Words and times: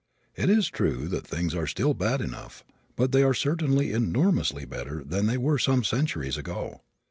It 0.35 0.49
is 0.49 0.67
true 0.67 1.07
that 1.09 1.27
things 1.27 1.53
are 1.53 1.67
still 1.67 1.93
bad 1.93 2.21
enough 2.21 2.63
but 2.95 3.11
they 3.11 3.21
are 3.21 3.35
certainly 3.35 3.91
enormously 3.91 4.65
better 4.65 5.03
than 5.03 5.27
they 5.27 5.37
were 5.37 5.59
some 5.59 5.83
centuries 5.83 6.37
ago. 6.37 6.81